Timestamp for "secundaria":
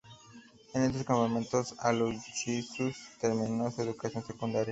4.25-4.59